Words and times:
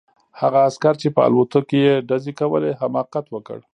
هغه 0.41 0.59
عسکر 0.67 0.93
چې 1.01 1.07
په 1.15 1.21
الوتکو 1.27 1.75
یې 1.85 1.93
ډزې 2.09 2.33
کولې 2.39 2.71
حماقت 2.81 3.25
وکړ 3.31 3.59